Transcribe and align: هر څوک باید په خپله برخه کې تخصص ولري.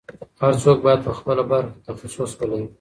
هر 0.41 0.53
څوک 0.63 0.77
باید 0.85 1.01
په 1.07 1.11
خپله 1.17 1.41
برخه 1.51 1.69
کې 1.73 1.81
تخصص 1.87 2.31
ولري. 2.39 2.67